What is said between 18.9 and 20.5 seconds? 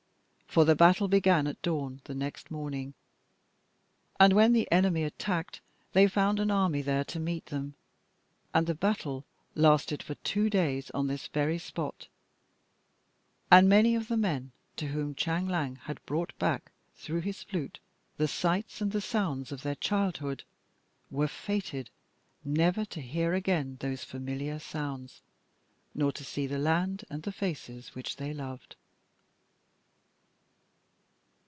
the sounds of their childhood,